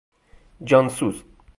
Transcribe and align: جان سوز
جان 0.65 0.89
سوز 0.89 1.23